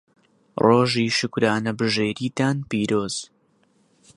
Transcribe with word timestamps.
ڕۆژی 0.65 1.05
شوکرانەبژێریتان 1.17 2.57
پیرۆز. 2.69 3.15